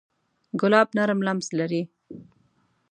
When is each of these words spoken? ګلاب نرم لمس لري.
ګلاب 0.59 0.87
نرم 0.97 1.19
لمس 1.25 1.47
لري. 1.59 1.81